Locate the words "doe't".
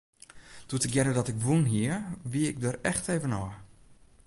0.65-0.83